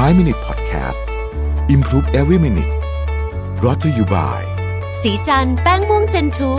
[0.00, 1.00] 5 Minute Podcast
[1.68, 2.72] Improve Every Minute
[3.60, 4.40] brought to you by
[5.02, 6.52] สีจันแป้งม่วงเจนทู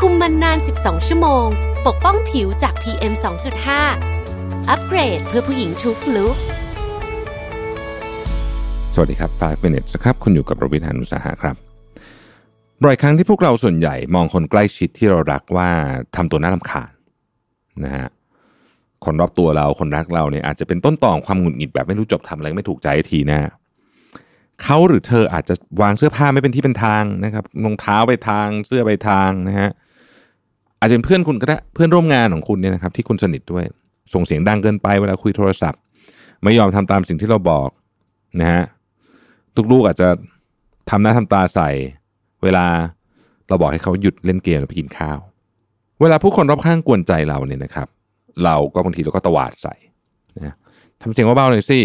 [0.00, 1.46] คุมมันนาน 12 ชั่วโมง
[1.86, 3.12] ปกป้องผิวจาก PM
[3.90, 6.36] 2.5 อัปเกรดเพื่อผู้หญิงทุกลุก
[8.94, 11.56] สวัสดีครับ 5 minutes นะครับ คุณอยู่กับรวิทยานุสาหะครับ
[12.82, 15.70] บ่อยครั้งที่พวกเราส่วนใหญ่มองคนใกล้ชิดที่เรารักว่า
[16.16, 16.92] ทำตัวน่ารำคาญ
[17.84, 18.08] นะฮะ
[19.04, 23.40] คนรอบตัวเราคนรักเราเนี่ยอาจจะเป็นต้นตอของความหงุดหงิดแบบไม่รู้จบทำอะไรไม่ถูกใจทีแน่
[24.62, 29.70] เขาหรือเธออาจจะวางเสื้อผ้าไม่เป็นที่เป็นทางนะครับรองเท้าไปทางเสื้อไปทางนะฮะ
[30.80, 33.64] อาจจะเป็นเพื่อนคุณก็ได้เพื่อนร่วมงานของคุณเนี่ยนะครับที่คุณสนิทด้วย
[34.14, 35.80] ส่งเสียงดังเกินไปเวลาคุยโทรศัพท์
[36.42, 37.68] ไม่ยอมทำตามสิ่งที่เราบอก
[38.40, 38.62] นะฮะ
[39.56, 40.08] ทุกลูกอาจจะ
[40.90, 41.68] ทำหน้าทำตาใส่
[42.42, 42.66] เวลา
[43.48, 45.18] เราบอกให้เขาหยุดเล่นเกมหรือไปกินข้าว
[46.00, 47.88] เวลาผู้คนรอบข้างกวนใจเราเนี่ยนะครับ
[48.44, 49.74] เราก็บางทีเราก็ตวาดใส่
[50.36, 50.54] นะ
[51.02, 51.80] ทำเสียงเบาๆหน่อยสิ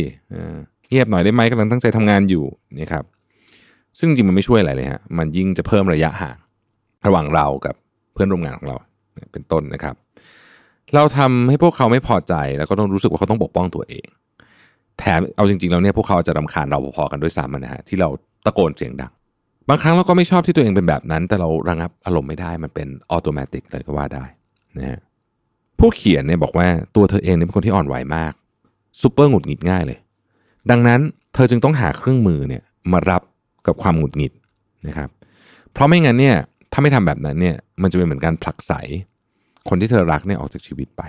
[0.90, 2.44] เงียบหน่อยได้ไหมกำลังตั้งใจทำงานอยู่
[2.80, 3.04] นี่ครับ
[3.99, 6.38] ซึ่งจริงมันไม่ช่วยอะไรเลยฮะมันยิ่งจะเพิ่มระยะห่าง
[7.07, 7.76] ระหว่างเรากับ
[8.13, 8.77] เพื่อนร่วมงานของเรา
[9.34, 9.96] เป็นต้นนะครับ
[10.96, 14.05] เราทำให้พวกเขาไม่พอใจแล้วก็ต้องรู้สึกว่าเขาต้องปกป้องตัวเอง
[14.99, 18.10] แถมเอาจริงๆแล้วเนี่ยพวกเขาจะรำคาญเราพอๆกันด้วยซ้ำนะฮะที่เรา
[18.46, 19.12] ตะโกนเสียงดัง
[19.70, 24.26] บางครั้งเราก็ไม่ชอบที่ตัวเองเป็นแบบนั้น แต่เราระงับอารมณ์ไม่ได้มันเป็น automatic เลยก็ว่าได้
[24.77, 24.99] นะฮะ
[25.82, 28.34] ผู้เขียนเนี่ยบอกว่าตัวเธอเองเนี่ยเป็นคนที่อ่อนไหวมาก
[29.01, 29.99] ซูเปอร์หงุดหงิดง่ายเลย
[30.71, 30.99] ดังนั้น
[31.34, 33.21] เธอจึงต้องหาเครื่องมือเนี่ยมารับ
[33.68, 34.34] กับความหงุดหงิด
[34.88, 35.10] นะครับ
[35.73, 36.35] เพราะไม่งั้นเนี่ย
[36.71, 38.73] ถ้าไม่ทำแบบนั้นเนี่ยมันจะเป็นเหมือนการผลักไส
[39.70, 41.04] คนที่เธอรักเนี่ยออกจากชีวิตไป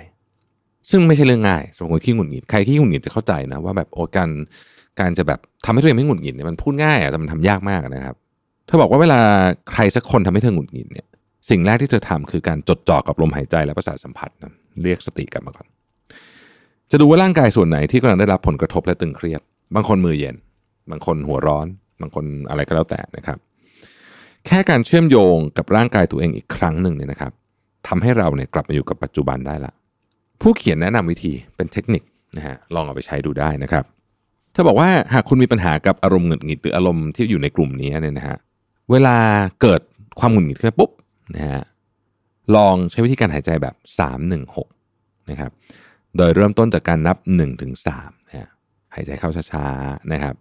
[0.91, 4.31] ซึ่งไม่ใช่เรื่องง่ายสำหรับคนขี้หงุดหงิดใครขี้หงุดหงิดจะเข้าใจนะว่าแบบโอ้การ
[5.01, 8.17] การจะแบบทำให้ตัวเองไม่หงุดหงิดเนี่ยมันพูดง่ายอะแต่มันทำยากมากนะครับ
[8.67, 9.19] เธอบอกว่าเวลา
[9.73, 11.07] ใครสักคนทำให้เธอหงุดหงิดเนี่ย
[11.51, 15.67] สิ่งแรกที่เธอทำคือการจดจ่อกับลมหายใจและประสาทสัมผัสนะ เรียกสติกลับมาก่อน
[16.91, 19.41] จะดูว่าร่างกายส่วนไหนที่กำลังได้รับผลกระทบและตึงเครียด
[19.75, 20.37] บางคนมือเย็น
[20.91, 21.67] บางคนหัวร้อน
[22.01, 23.39] บางคนอะไรก็แล้วแต่นะครับ
[24.47, 27.33] แค่การเชื่อมโยงกับร่างกายตัวเองอีกครั้งหนึ่งเนี่ยนะครับ
[27.89, 29.73] ทำให้เราเนี่ยกลับมาอยู่กับปัจจุบันได้ละ
[30.41, 32.02] ผู้เขียนแนะนำวิธีเป็นเทคนิค
[32.36, 33.85] นะฮะลองเอาไปใช้ดูได้นะครับ
[34.52, 38.36] เธอบอกว่าหากคุณมีปัญหากับอารมณ์หงุดหงิดหรืออารมณ์ที่อยู่ในกลุ่มนี้เนี่ยนะฮะ
[38.91, 39.17] เวลา
[39.63, 39.80] เกิด
[40.18, 40.91] ความหงุดหงิดขึ้นปุ๊บ
[41.35, 41.63] นะฮะ
[42.57, 45.53] ลองใช้วิธีการหายใจแบบ 3 1 6 นะครับ
[46.17, 48.48] โดยเริ่มต้นจากการนับ1ถึง3นะฮะ
[48.95, 50.35] หายใจเข้าช้าๆนะครับ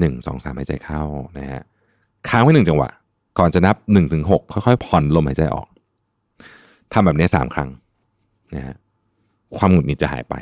[0.00, 1.02] 1 2 3 หายใจเข้า
[1.38, 1.62] นะฮะ
[2.28, 2.90] ค้างไว้หนึ่งจังหวะ
[3.38, 5.68] ก่อนจะนับ1ถึง6ค่อยๆ ผ่อนลมหายใจออก
[6.92, 7.70] ทำแบบนี้สามครั้ง
[8.54, 8.76] นะฮะ
[9.56, 10.34] ความหงุดหงิดจะหายไป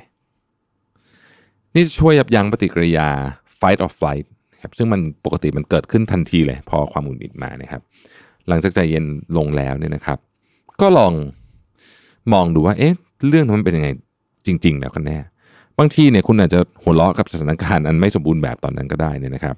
[1.75, 3.09] นี่จะช่วยยับยั้งปฏิกิริยา
[3.61, 4.27] fight or flight
[4.63, 7.83] ครับซึ่งมันปกติมันเกิดขึ้นทันทีเลย พอความหงุดหงิดมานะครับ
[8.49, 9.05] หลังจากใจเย็น
[9.37, 10.19] ลงแล้วเนี่ยนะครับ
[10.81, 11.13] ก็ลอง
[12.33, 12.95] มองดูว่า เอ๊ะ
[13.29, 13.89] เรื่องมันเป็นยังไง
[14.47, 15.19] จริง ๆ แล้วกันแน่
[15.79, 19.57] บางทีเนี่ยคุณอาจจะหัวเราะกับสถานการณ์อันไม่สมบูรณ์แบบตอนนั้นก็ได้เนี่ยนะครับ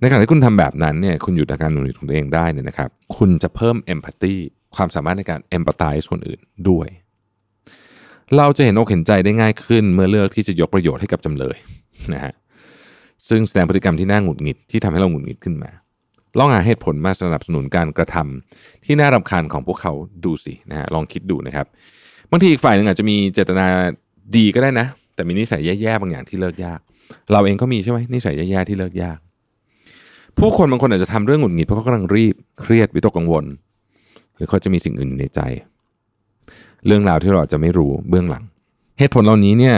[0.00, 4.34] ในขณะที่คุณทำแบบนั้นเนี่ย คุณหยุดอาการหงุดหงิดของตัวเองได้เนี่ยนะครับ คุณจะเพิ่มเอมพัตตี
[4.76, 6.88] ความสามารถในการเอมพัตไตส์คนอื่นด้วย
[8.36, 11.56] เราจะเห็นอกเห็นใจได้ง่ายขึ้น เมื่อเลือกที่จะยกประโยชน์ให้กับจำเลย
[12.12, 12.32] นะฮะ
[13.28, 15.70] ซึ่งแสดงพฤติกรรมที่น่าหงุดหงิดที่ทำให้เราหงุดหงิดขึ้นมา
[16.38, 19.92] ลองหาเหตุผลมาสนับสนุนการกระทำที่น่ารำคาญของพวกเขา
[20.24, 21.66] ดูสินะฮะลองคิดดูนะครับ
[22.30, 23.66] บางทีอีกฝ่ายหนึ่งอาจจะมีเจตนา
[24.36, 26.80] ดีก็ได้นะ แต่มีนิสัยแย่ๆบางอย่างที่เลิกยาก
[27.32, 29.18] เราเองก็มีใช่ไหมนิสัยแย่ๆที่เลิกยาก
[30.38, 33.44] ผู้คนบางคนอาจจะทำเรื่องหงุดหงิดเพราะเขากำลังรีบเครียดวิตกกังวล
[34.36, 35.40] หรือเขาจะมีสิ่งอื่นอยู่ในใจ
[36.86, 38.44] เรื่องราวที่เราอาจจะไม่รู้เบื้องหลัง
[38.98, 39.76] เหตุผลเหล่านี้เนี่ย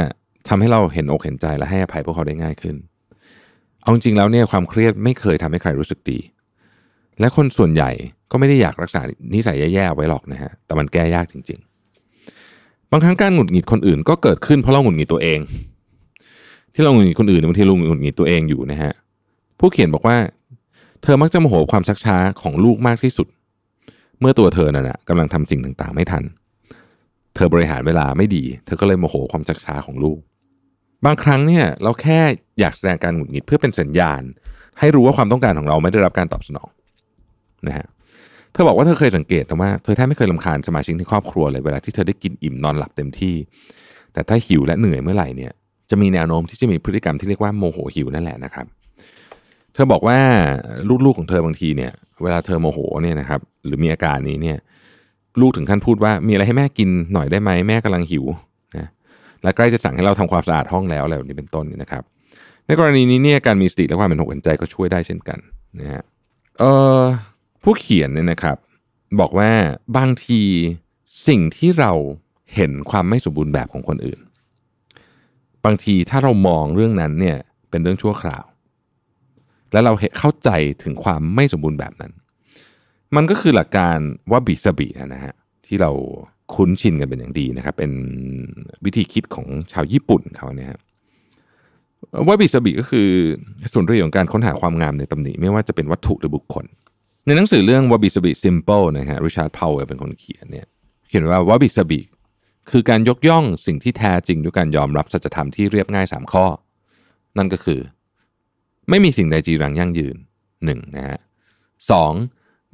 [0.49, 2.77] ทำให้เราเห็นอกเห็นใจและให้อภัยพวกเขาได้ง่ายขึ้น
[3.83, 6.19] เอาจริงแล้วเนี่ยความเครียดไม่เคยทำให้ใครรู้สึกดี
[7.21, 7.91] และคนส่วนใหญ่
[8.31, 9.01] ก็ไม่ได้อยากรักษา
[9.35, 11.59] นิสัยแย่ๆไว้หรอกนะฮะ แต่มันแก้ยากจริง
[12.25, 15.39] ๆ บางครั้งการหงุดหงิดคนอื่น ก็เกิดขึ้นเพราะเราหงุดหงิดตัวเอง
[16.75, 18.93] ที่เราหงุดหงิดคนอื่นบางทีเราหงุดหงิดตัวเองอยู่นะฮะ
[19.59, 20.17] ผู้เขียนบอกว่า
[21.03, 23.29] เธอมักจะโมโหความชักช้าของลูกมากที่สุด
[24.21, 26.25] เมื่อตัวเธอนั่นนะกำลังทำสิ่งต่างๆ ไม่ทัน
[27.35, 30.19] เธอบริหารเวลาไม่ดี เธอก็เลยโมโหความชักช้าของลูก
[31.05, 32.21] บางครั้งเนี่ยเราแค่
[32.61, 34.23] อยากแสดงการหงุดหงิดเพื่อเป็นสัญญาณ
[34.79, 36.69] ให้รู้ว่าความต้องการของเราไม่ได้รับการตอบสนอง
[37.67, 37.87] นะฮะ
[38.53, 43.35] เธอบอกว่าเธอเคยสังเกตนะว่าเธอแทบไม่เคยลำคาญสมาชิกในครอบครัวเลยเวลาที่เธอได้กินอิ่มนอนหลับเต็มที่
[44.13, 45.53] แต่ถ้าหิวและเหนื่อยเมื่อไหร่เนี่ย
[45.91, 48.67] จะมีแนวโน้มที่จะมีพฤติกรรมที่เรียกว่าโมโหหิวนั่นแหละนะครับ
[49.75, 50.19] เธอบอกว่า
[51.05, 54.59] ลูกๆของเธอบางทีเนี่ย เวลาเธอโมโหเนี่ยนะครับหรือมีอาการนี้เนี่ย
[55.41, 58.25] ลูกถึงขั้นพูดว่ามีอะไรให้แม่กินหน่อยได้ไหมแม่กำลังหิว
[58.77, 58.89] นะ
[59.43, 62.03] และใกล้จะสั่งให้เราทำความสะอาดห้องแล้วอะไรแบบนี้เป็นต้นนะครับ
[62.67, 65.39] ในกรณีนี้เนี่ยการมีสติและความเป็นหกเห็นใจก็ช่วยได้เช่นกัน
[65.81, 66.03] นะฮะ
[66.59, 66.65] เอ
[67.01, 67.03] อ
[67.63, 68.57] ผู้เขียนเนี่ยนะครับ
[69.21, 69.51] บอกว่า
[69.97, 70.43] บางที
[71.29, 71.93] สิ่งที่เรา
[72.55, 74.21] เห็นความไม่สมบูรณ์แบบของคนอื่น
[75.65, 77.39] บางทีถ้าเรามองเรื่องนั้นเนี่ย
[77.71, 78.45] เป็นเรื่องชั่วคราว
[79.73, 80.51] และเราเข้าใจ
[80.83, 82.13] ถึงความไม่สมบูรณ์แบบนั้น
[83.17, 83.99] มันก็คือหลักการ
[84.31, 85.35] ว่าบิสบินะฮะ
[85.67, 85.91] ที่เรา
[86.55, 87.93] คุ้นชินกันเป็นอย่างดีนะครับ เป็น
[88.85, 90.69] วิธีคิดของชาวญี่ปุ่นเขาเนี่ย
[92.27, 93.09] ว่าบิสบิก็คือ
[93.73, 96.65] ส่วนเรื่องของการค้นหาความงามในตำหนิไม่ว่าจะเป็นวัตถุหรือบุคคล
[97.29, 100.67] ในหนังสือเรื่องว่าบิสบิ simple นะฮะริชาร์ดพาวเวลเป็นคนเขียนเนี่ย
[101.09, 102.01] เขียนว่า wabi sabi
[102.71, 106.47] คือการยกย่องสิ่งที่แท้จริงด้วยการยอมรับสัจธรรมที่เรียบง่ายสามข้อ
[107.39, 107.81] นั่นก็คือ
[108.91, 110.17] ไม่มีสิ่งใดจีรังยั่งยืน
[110.65, 111.19] หนึ่งนะฮะ
[111.91, 112.13] สอง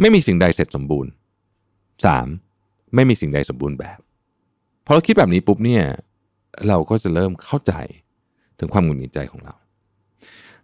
[0.00, 1.10] ไม่มีสิ่งใดเสร็จสมบูรณ์
[2.06, 2.26] สาม
[2.94, 3.98] ไม่มีสิ่งใดสมบูรณ์แบบ
[4.84, 5.84] พอเราคิดแบบนี้ปุ๊บเนี่ย
[6.68, 7.72] เราก็จะเริ่มเข้าใจ
[8.58, 9.54] ถึงความหงุดหงิดใจของเรา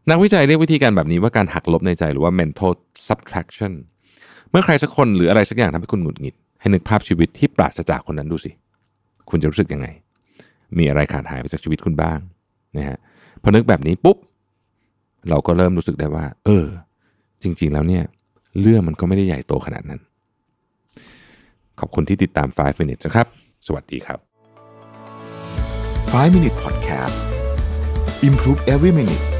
[0.08, 2.72] นักวิจัยเรียกวิธีการแบบนี้ว่าการหักลบในใจหรือว่า mental
[3.08, 3.72] subtraction
[4.50, 8.50] เมื่อใครสักคนหรืออะไรสักอย่างทำให้คุณหงุดหงิด ให้นึกภาพชีวิตที่ปราศจากคนนั้นดูสิ
[9.30, 9.86] คุณจะรู้สึกยังไง
[10.78, 12.18] มีอะไรขาดหายไปจากชีวิตคุณบ้าง
[12.76, 12.98] นะฮะ
[13.42, 14.16] พอนึกแบบนี้ปุ๊บ
[15.28, 16.66] เราก็เริ่มรู้สึกได้ว่า เออ
[17.42, 18.04] จริง ๆ แล้วเนี่ย
[18.60, 20.00] เรื่องมันก็ไม่ได้ใหญ่โตขนาดนั้น
[21.80, 23.26] ขอบคุณที่ติดตาม 5 minutes นะครับ
[23.66, 24.18] สวัสดีครับ
[26.12, 27.16] 5 minute podcast
[28.28, 29.39] improve every minute